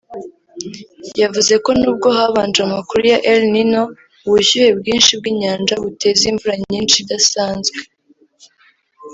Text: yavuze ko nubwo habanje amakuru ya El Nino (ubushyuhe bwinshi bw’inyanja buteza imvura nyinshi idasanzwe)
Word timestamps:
yavuze 1.21 1.53
ko 1.63 1.69
nubwo 1.79 2.07
habanje 2.17 2.59
amakuru 2.67 3.01
ya 3.13 3.17
El 3.31 3.41
Nino 3.53 3.83
(ubushyuhe 4.27 4.69
bwinshi 4.79 5.11
bw’inyanja 5.19 5.73
buteza 5.83 6.23
imvura 6.31 6.55
nyinshi 6.71 6.95
idasanzwe) 7.03 7.79